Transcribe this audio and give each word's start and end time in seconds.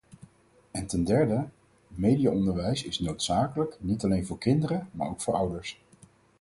En 0.71 0.87
ten 0.87 1.03
derde: 1.03 1.45
mediaonderwijs 1.87 2.83
is 2.83 2.99
noodzakelijk, 2.99 3.77
niet 3.79 4.03
alleen 4.03 4.25
voor 4.25 4.37
kinderen 4.37 4.89
maar 4.91 5.09
ook 5.09 5.21
voor 5.21 5.33
ouders. 5.33 5.79